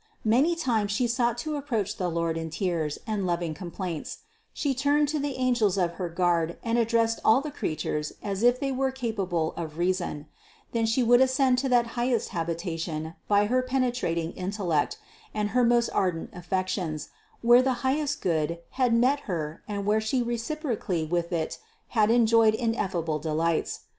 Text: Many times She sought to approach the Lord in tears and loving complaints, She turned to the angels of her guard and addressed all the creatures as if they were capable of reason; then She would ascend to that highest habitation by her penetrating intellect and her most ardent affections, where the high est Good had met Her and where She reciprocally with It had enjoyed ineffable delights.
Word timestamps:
Many 0.25 0.55
times 0.55 0.91
She 0.91 1.05
sought 1.07 1.37
to 1.45 1.55
approach 1.57 1.97
the 1.97 2.09
Lord 2.09 2.35
in 2.35 2.49
tears 2.49 2.97
and 3.05 3.27
loving 3.27 3.53
complaints, 3.53 4.21
She 4.51 4.73
turned 4.73 5.07
to 5.09 5.19
the 5.19 5.35
angels 5.35 5.77
of 5.77 5.91
her 6.01 6.09
guard 6.09 6.57
and 6.63 6.79
addressed 6.79 7.19
all 7.23 7.39
the 7.39 7.51
creatures 7.51 8.11
as 8.23 8.41
if 8.41 8.59
they 8.59 8.71
were 8.71 8.91
capable 8.91 9.53
of 9.55 9.77
reason; 9.77 10.25
then 10.71 10.87
She 10.87 11.03
would 11.03 11.21
ascend 11.21 11.59
to 11.59 11.69
that 11.69 11.85
highest 11.93 12.29
habitation 12.29 13.13
by 13.27 13.45
her 13.45 13.61
penetrating 13.61 14.31
intellect 14.31 14.97
and 15.35 15.49
her 15.49 15.63
most 15.63 15.87
ardent 15.89 16.31
affections, 16.33 17.09
where 17.43 17.61
the 17.61 17.73
high 17.85 17.99
est 17.99 18.21
Good 18.23 18.57
had 18.71 18.95
met 18.95 19.19
Her 19.29 19.61
and 19.67 19.85
where 19.85 20.01
She 20.01 20.23
reciprocally 20.23 21.05
with 21.05 21.31
It 21.31 21.59
had 21.89 22.09
enjoyed 22.09 22.55
ineffable 22.55 23.19
delights. 23.19 23.81